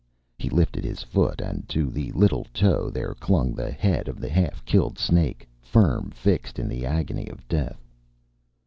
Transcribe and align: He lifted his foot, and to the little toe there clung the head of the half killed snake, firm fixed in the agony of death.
He 0.39 0.49
lifted 0.49 0.83
his 0.83 1.03
foot, 1.03 1.39
and 1.41 1.69
to 1.69 1.91
the 1.91 2.11
little 2.13 2.47
toe 2.55 2.89
there 2.89 3.13
clung 3.13 3.53
the 3.53 3.69
head 3.69 4.07
of 4.07 4.19
the 4.19 4.29
half 4.31 4.65
killed 4.65 4.97
snake, 4.97 5.47
firm 5.61 6.09
fixed 6.09 6.57
in 6.57 6.67
the 6.67 6.87
agony 6.87 7.27
of 7.27 7.47
death. 7.47 7.85